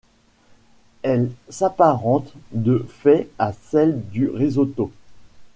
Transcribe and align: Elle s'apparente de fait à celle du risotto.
Elle 1.03 1.29
s'apparente 1.49 2.33
de 2.53 2.87
fait 2.89 3.29
à 3.37 3.53
celle 3.53 4.01
du 4.09 4.29
risotto. 4.31 4.91